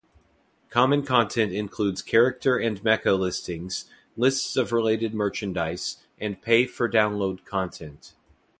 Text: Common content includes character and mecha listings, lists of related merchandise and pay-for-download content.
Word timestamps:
Common 0.71 1.03
content 1.05 1.51
includes 1.53 2.01
character 2.01 2.57
and 2.57 2.81
mecha 2.83 3.15
listings, 3.19 3.85
lists 4.17 4.57
of 4.57 4.71
related 4.71 5.13
merchandise 5.13 5.97
and 6.19 6.41
pay-for-download 6.41 7.45
content. 7.45 8.15